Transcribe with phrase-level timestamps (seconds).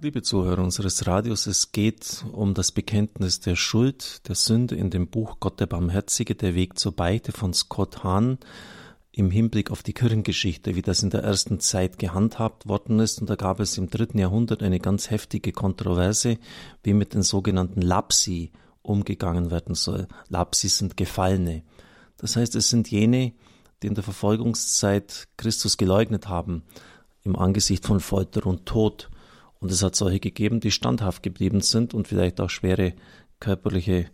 [0.00, 5.08] Liebe Zuhörer unseres Radios, es geht um das Bekenntnis der Schuld, der Sünde in dem
[5.08, 8.38] Buch Gott der Barmherzige, der Weg zur Beite von Scott Hahn
[9.10, 13.20] im Hinblick auf die Kirchengeschichte, wie das in der ersten Zeit gehandhabt worden ist.
[13.20, 16.38] Und da gab es im dritten Jahrhundert eine ganz heftige Kontroverse,
[16.84, 18.52] wie mit den sogenannten Lapsi
[18.82, 20.06] umgegangen werden soll.
[20.28, 21.64] Lapsi sind Gefallene.
[22.18, 23.32] Das heißt, es sind jene,
[23.82, 26.62] die in der Verfolgungszeit Christus geleugnet haben,
[27.24, 29.10] im Angesicht von Folter und Tod.
[29.60, 32.94] Und es hat solche gegeben, die standhaft geblieben sind und vielleicht auch schwere
[33.40, 34.06] körperliche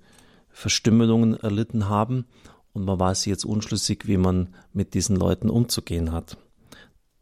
[0.50, 2.26] Verstümmelungen erlitten haben.
[2.72, 6.38] Und man war sich jetzt unschlüssig, wie man mit diesen Leuten umzugehen hat.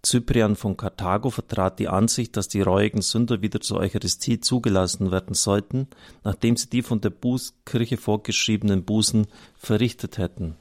[0.04, 5.34] Cyprian von Karthago vertrat die Ansicht, dass die reuigen Sünder wieder zur Eucharistie zugelassen werden
[5.34, 5.86] sollten,
[6.24, 10.56] nachdem sie die von der Bußkirche vorgeschriebenen Bußen verrichtet hätten.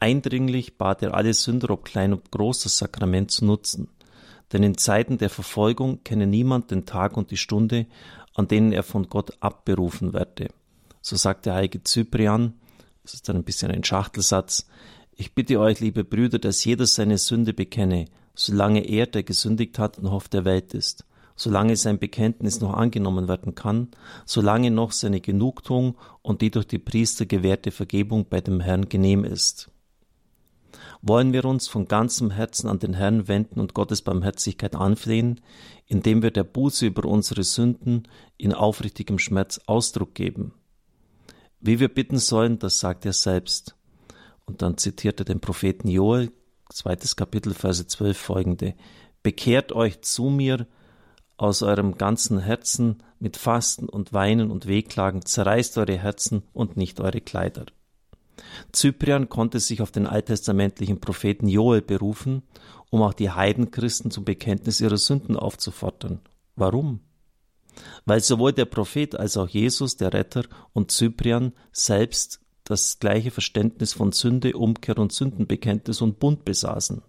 [0.00, 3.88] Eindringlich bat er alle Sünder, ob klein ob groß, das Sakrament zu nutzen
[4.52, 7.86] denn in Zeiten der Verfolgung kenne niemand den Tag und die Stunde,
[8.34, 10.48] an denen er von Gott abberufen werde.
[11.00, 12.54] So sagt der heilige Cyprian,
[13.02, 14.66] das ist dann ein bisschen ein Schachtelsatz,
[15.16, 20.02] ich bitte euch, liebe Brüder, dass jeder seine Sünde bekenne, solange er, der gesündigt hat,
[20.02, 21.04] noch auf der Welt ist,
[21.36, 23.88] solange sein Bekenntnis noch angenommen werden kann,
[24.24, 29.24] solange noch seine Genugtuung und die durch die Priester gewährte Vergebung bei dem Herrn genehm
[29.24, 29.70] ist
[31.06, 35.40] wollen wir uns von ganzem Herzen an den Herrn wenden und Gottes Barmherzigkeit anflehen,
[35.86, 40.54] indem wir der Buße über unsere Sünden in aufrichtigem Schmerz Ausdruck geben.
[41.60, 43.76] Wie wir bitten sollen, das sagt er selbst.
[44.46, 46.32] Und dann zitiert er den Propheten Joel,
[46.70, 48.74] zweites Kapitel, Verse 12 folgende.
[49.22, 50.66] Bekehrt euch zu mir
[51.36, 57.00] aus eurem ganzen Herzen mit Fasten und Weinen und Wehklagen, zerreißt eure Herzen und nicht
[57.00, 57.66] eure Kleider.
[58.74, 62.42] Cyprian konnte sich auf den alttestamentlichen Propheten Joel berufen,
[62.90, 66.20] um auch die Heidenchristen zum Bekenntnis ihrer Sünden aufzufordern.
[66.56, 67.00] Warum?
[68.04, 73.92] Weil sowohl der Prophet als auch Jesus, der Retter, und Cyprian selbst das gleiche Verständnis
[73.92, 77.02] von Sünde, Umkehr und Sündenbekenntnis und Bund besaßen.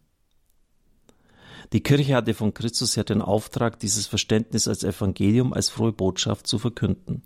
[1.74, 6.48] Die Kirche hatte von Christus her den Auftrag, dieses Verständnis als Evangelium, als frohe Botschaft
[6.48, 7.24] zu verkünden.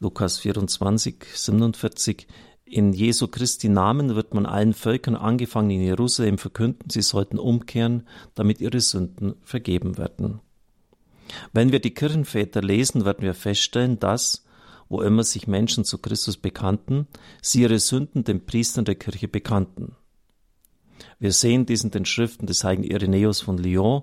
[0.00, 2.26] Lukas 24, 47
[2.72, 8.06] in Jesu Christi Namen wird man allen Völkern angefangen in Jerusalem verkünden, sie sollten umkehren,
[8.34, 10.40] damit ihre Sünden vergeben werden.
[11.52, 14.44] Wenn wir die Kirchenväter lesen, werden wir feststellen, dass,
[14.88, 17.06] wo immer sich Menschen zu Christus bekannten,
[17.42, 19.94] sie ihre Sünden den Priestern der Kirche bekannten.
[21.18, 24.02] Wir sehen dies in den Schriften des heiligen Irenäus von Lyon,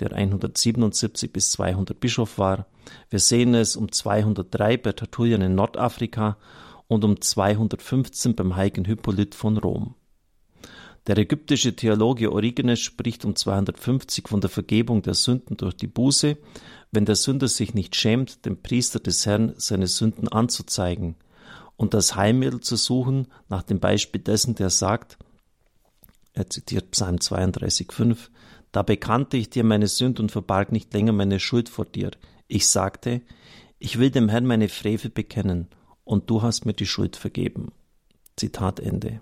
[0.00, 2.66] der 177 bis 200 Bischof war.
[3.10, 6.36] Wir sehen es um 203 bei Tertullian in Nordafrika
[6.88, 9.94] und um 215 beim heiligen Hippolyt von Rom.
[11.06, 16.36] Der ägyptische Theologe Origenes spricht um 250 von der Vergebung der Sünden durch die Buße,
[16.90, 21.16] wenn der Sünder sich nicht schämt, dem Priester des Herrn seine Sünden anzuzeigen
[21.76, 25.16] und das Heilmittel zu suchen, nach dem Beispiel dessen, der sagt,
[26.34, 28.28] er zitiert Psalm 32,5,
[28.72, 32.10] da bekannte ich dir meine Sünd und verbarg nicht länger meine Schuld vor dir.
[32.48, 33.22] Ich sagte,
[33.78, 35.68] ich will dem Herrn meine Frevel bekennen,
[36.08, 37.70] und du hast mir die Schuld vergeben.
[38.36, 39.20] Zitat Ende.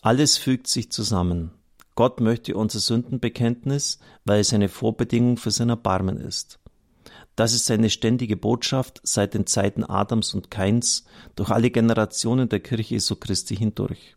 [0.00, 1.50] Alles fügt sich zusammen.
[1.94, 6.60] Gott möchte unser Sündenbekenntnis, weil es eine Vorbedingung für sein Erbarmen ist.
[7.36, 11.04] Das ist seine ständige Botschaft seit den Zeiten Adams und Kains
[11.36, 14.16] durch alle Generationen der Kirche Jesu Christi hindurch.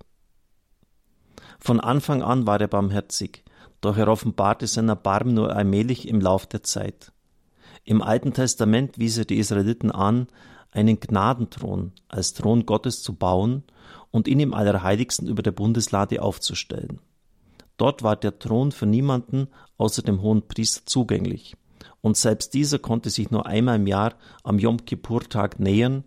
[1.59, 3.43] Von Anfang an war er barmherzig,
[3.81, 7.11] doch er offenbarte sein Erbarmen nur allmählich im Lauf der Zeit.
[7.83, 10.27] Im Alten Testament wies er die Israeliten an,
[10.71, 13.63] einen Gnadenthron als Thron Gottes zu bauen
[14.11, 16.99] und ihn im Allerheiligsten über der Bundeslade aufzustellen.
[17.77, 19.47] Dort war der Thron für niemanden
[19.77, 21.55] außer dem hohen Priester zugänglich,
[22.01, 26.03] und selbst dieser konnte sich nur einmal im Jahr am Yom Kippur-Tag nähern,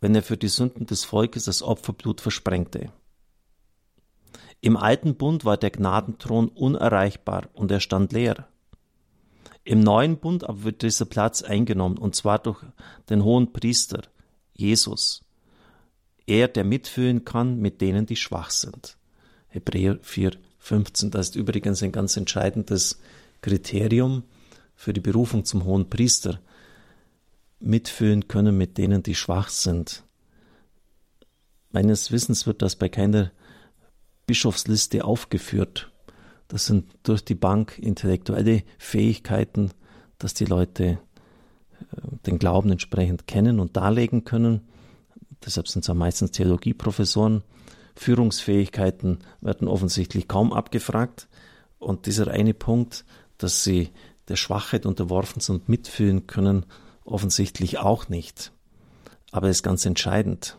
[0.00, 2.90] wenn er für die Sünden des Volkes das Opferblut versprengte.
[4.60, 8.48] Im alten Bund war der Gnadenthron unerreichbar und er stand leer.
[9.64, 12.62] Im neuen Bund aber wird dieser Platz eingenommen, und zwar durch
[13.08, 14.02] den hohen Priester,
[14.54, 15.24] Jesus.
[16.26, 18.96] Er, der mitfühlen kann mit denen, die schwach sind.
[19.48, 21.10] Hebräer 4, 15.
[21.10, 23.00] Das ist übrigens ein ganz entscheidendes
[23.40, 24.24] Kriterium
[24.74, 26.40] für die Berufung zum hohen Priester.
[27.60, 30.02] Mitfühlen können mit denen, die schwach sind.
[31.70, 33.30] Meines Wissens wird das bei keiner
[34.26, 35.91] Bischofsliste aufgeführt.
[36.52, 39.70] Das sind durch die Bank intellektuelle Fähigkeiten,
[40.18, 40.98] dass die Leute äh,
[42.26, 44.60] den Glauben entsprechend kennen und darlegen können.
[45.42, 47.42] Deshalb sind es ja meistens Theologieprofessoren.
[47.96, 51.26] Führungsfähigkeiten werden offensichtlich kaum abgefragt.
[51.78, 53.06] Und dieser eine Punkt,
[53.38, 53.88] dass sie
[54.28, 56.66] der Schwachheit unterworfen sind und mitfühlen können,
[57.06, 58.52] offensichtlich auch nicht.
[59.30, 60.58] Aber es ist ganz entscheidend.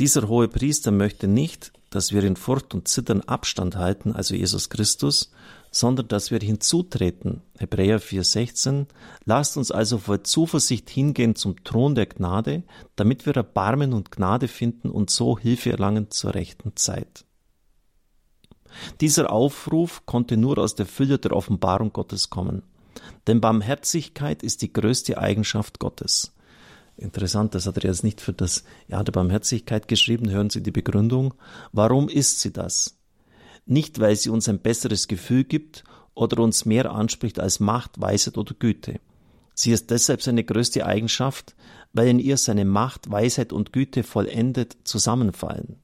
[0.00, 4.68] Dieser hohe Priester möchte nicht, dass wir in Furcht und Zittern Abstand halten, also Jesus
[4.68, 5.32] Christus,
[5.70, 7.40] sondern dass wir hinzutreten.
[7.56, 8.84] Hebräer 4,16.
[9.24, 12.64] Lasst uns also voll Zuversicht hingehen zum Thron der Gnade,
[12.96, 17.24] damit wir Erbarmen und Gnade finden und so Hilfe erlangen zur rechten Zeit.
[19.00, 22.62] Dieser Aufruf konnte nur aus der Fülle der Offenbarung Gottes kommen.
[23.26, 26.35] Denn Barmherzigkeit ist die größte Eigenschaft Gottes.
[26.96, 30.30] Interessant, das hat er jetzt nicht für das Jahr der Barmherzigkeit geschrieben.
[30.30, 31.34] Hören Sie die Begründung.
[31.72, 32.98] Warum ist sie das?
[33.66, 35.84] Nicht, weil sie uns ein besseres Gefühl gibt
[36.14, 39.00] oder uns mehr anspricht als Macht, Weisheit oder Güte.
[39.54, 41.54] Sie ist deshalb seine größte Eigenschaft,
[41.92, 45.76] weil in ihr seine Macht, Weisheit und Güte vollendet zusammenfallen.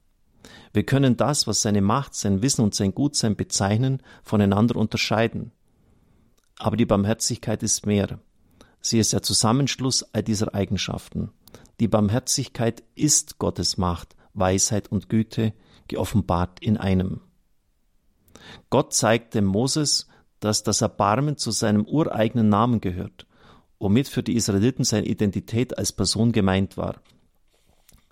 [0.73, 5.51] Wir können das, was seine Macht, sein Wissen und sein Gutsein bezeichnen, voneinander unterscheiden.
[6.57, 8.19] Aber die Barmherzigkeit ist mehr.
[8.85, 11.31] Sie ist der Zusammenschluss all dieser Eigenschaften.
[11.79, 15.53] Die Barmherzigkeit ist Gottes Macht, Weisheit und Güte,
[15.87, 17.21] geoffenbart in einem.
[18.69, 20.07] Gott zeigte Moses,
[20.41, 23.25] dass das Erbarmen zu seinem ureigenen Namen gehört,
[23.79, 27.01] womit für die Israeliten seine Identität als Person gemeint war.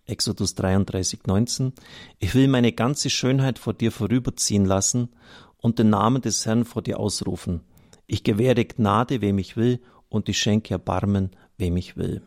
[0.05, 1.73] Exodus 33, 19.
[2.19, 5.09] Ich will meine ganze Schönheit vor dir vorüberziehen lassen
[5.57, 7.61] und den Namen des Herrn vor dir ausrufen.
[8.07, 9.81] Ich gewähre Gnade, wem ich will,
[10.11, 12.21] und ich schenke Erbarmen, wem ich will.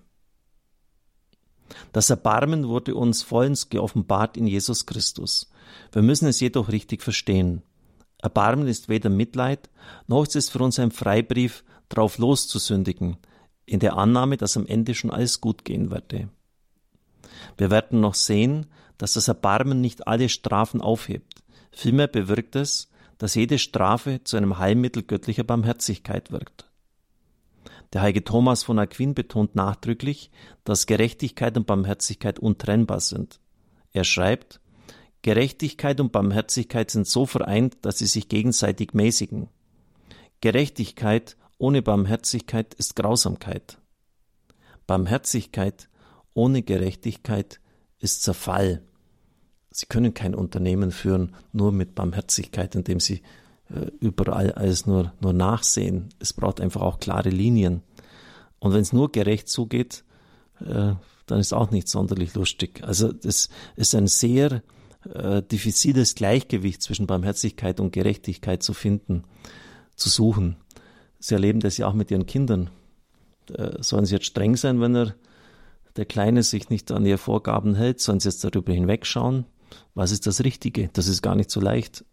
[1.93, 5.51] Das Erbarmen wurde uns vollends geoffenbart in Jesus Christus.
[5.93, 7.63] Wir müssen es jedoch richtig verstehen.
[8.23, 9.69] Erbarmen ist weder Mitleid,
[10.07, 13.19] noch ist es für uns ein Freibrief, drauf loszusündigen,
[13.67, 16.29] in der Annahme, dass am Ende schon alles gut gehen werde.
[17.59, 18.67] Wir werden noch sehen,
[18.97, 21.43] dass das Erbarmen nicht alle Strafen aufhebt.
[21.71, 22.89] Vielmehr bewirkt es,
[23.19, 26.67] dass jede Strafe zu einem Heilmittel göttlicher Barmherzigkeit wirkt.
[27.95, 30.33] Der heilige Thomas von Aquin betont nachdrücklich,
[30.65, 33.39] dass Gerechtigkeit und Barmherzigkeit untrennbar sind.
[33.93, 34.61] Er schreibt,
[35.23, 39.49] Gerechtigkeit und Barmherzigkeit sind so vereint, dass sie sich gegenseitig mäßigen.
[40.41, 43.79] Gerechtigkeit ohne Barmherzigkeit ist Grausamkeit.
[44.89, 45.89] Barmherzigkeit
[46.35, 47.61] ohne Gerechtigkeit
[48.01, 48.83] ist Zerfall.
[49.71, 53.23] Sie können kein Unternehmen führen nur mit Barmherzigkeit, indem Sie
[54.01, 56.11] überall alles nur, nur nachsehen.
[56.19, 57.83] Es braucht einfach auch klare Linien.
[58.59, 60.05] Und wenn es nur gerecht zugeht,
[60.61, 60.95] äh,
[61.27, 62.83] dann ist auch nicht sonderlich lustig.
[62.85, 64.63] Also das ist ein sehr
[65.13, 69.25] äh, diffiziles Gleichgewicht zwischen Barmherzigkeit und Gerechtigkeit zu finden,
[69.97, 70.57] zu suchen.
[71.19, 72.71] Sie erleben das ja auch mit ihren Kindern.
[73.53, 75.15] Äh, sollen sie jetzt streng sein, wenn er
[75.97, 78.01] der Kleine sich nicht an ihre Vorgaben hält?
[78.01, 79.47] Sollen sie jetzt darüber hinwegschauen?
[79.95, 80.91] Was ist das Richtige?
[80.93, 82.05] Das ist gar nicht so leicht.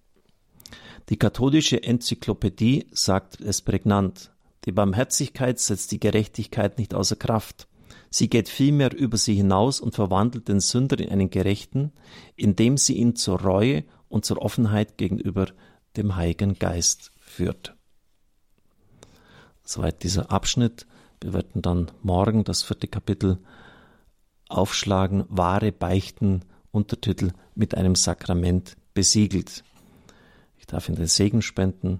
[1.09, 4.31] Die katholische Enzyklopädie sagt es prägnant.
[4.65, 7.67] Die Barmherzigkeit setzt die Gerechtigkeit nicht außer Kraft.
[8.09, 11.91] Sie geht vielmehr über sie hinaus und verwandelt den Sünder in einen Gerechten,
[12.35, 15.47] indem sie ihn zur Reue und zur Offenheit gegenüber
[15.97, 17.75] dem Heiligen Geist führt.
[19.63, 20.85] Soweit dieser Abschnitt.
[21.21, 23.37] Wir werden dann morgen das vierte Kapitel
[24.49, 29.63] aufschlagen, wahre Beichten, Untertitel mit einem Sakrament besiegelt
[30.71, 31.99] darf ihn den Segen spenden.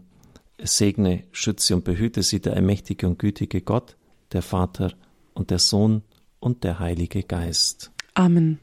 [0.62, 3.98] Segne, schütze und behüte sie der allmächtige und gütige Gott,
[4.32, 4.94] der Vater
[5.34, 6.04] und der Sohn
[6.40, 7.92] und der Heilige Geist.
[8.13, 8.60] Amen.